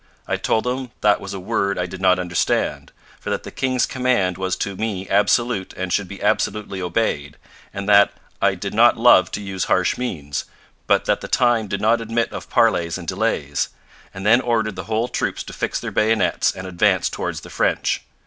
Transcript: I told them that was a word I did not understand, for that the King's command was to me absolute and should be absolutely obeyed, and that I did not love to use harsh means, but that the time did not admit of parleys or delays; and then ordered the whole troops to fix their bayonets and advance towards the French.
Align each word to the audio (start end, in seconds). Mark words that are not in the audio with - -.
I 0.27 0.35
told 0.35 0.63
them 0.63 0.89
that 1.01 1.21
was 1.21 1.31
a 1.31 1.39
word 1.39 1.77
I 1.77 1.85
did 1.85 2.01
not 2.01 2.17
understand, 2.17 2.91
for 3.19 3.29
that 3.29 3.43
the 3.43 3.51
King's 3.51 3.85
command 3.85 4.35
was 4.35 4.55
to 4.55 4.75
me 4.75 5.07
absolute 5.07 5.73
and 5.77 5.93
should 5.93 6.07
be 6.07 6.23
absolutely 6.23 6.81
obeyed, 6.81 7.37
and 7.71 7.87
that 7.87 8.11
I 8.41 8.55
did 8.55 8.73
not 8.73 8.97
love 8.97 9.29
to 9.33 9.41
use 9.43 9.65
harsh 9.65 9.99
means, 9.99 10.45
but 10.87 11.05
that 11.05 11.21
the 11.21 11.27
time 11.27 11.67
did 11.67 11.81
not 11.81 12.01
admit 12.01 12.33
of 12.33 12.49
parleys 12.49 12.97
or 12.97 13.03
delays; 13.03 13.69
and 14.11 14.25
then 14.25 14.41
ordered 14.41 14.75
the 14.75 14.85
whole 14.85 15.07
troops 15.07 15.43
to 15.43 15.53
fix 15.53 15.79
their 15.79 15.91
bayonets 15.91 16.51
and 16.51 16.65
advance 16.65 17.07
towards 17.07 17.41
the 17.41 17.51
French. 17.51 18.01